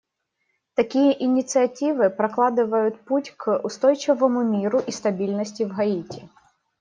Такие 0.73 1.23
инициативы 1.23 2.09
прокладывают 2.09 2.99
путь 3.05 3.29
к 3.37 3.59
устойчивому 3.59 4.41
миру 4.41 4.79
и 4.79 4.89
стабильности 4.89 5.61
в 5.61 5.75
Гаити. 5.75 6.27